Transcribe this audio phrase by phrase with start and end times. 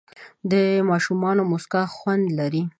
[0.51, 0.53] د
[0.89, 2.63] ماشومانو موسکا خوند لري.